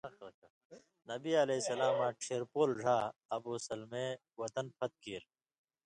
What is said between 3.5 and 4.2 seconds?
سلمے